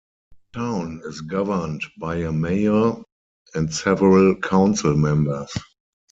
The 0.53 0.59
town 0.61 1.03
is 1.05 1.21
governed 1.21 1.83
by 1.99 2.15
a 2.15 2.31
mayor 2.31 2.95
and 3.53 3.71
several 3.71 4.35
council 4.37 4.97
members. 4.97 5.51